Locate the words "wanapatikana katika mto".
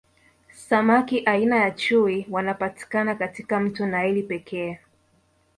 2.29-3.85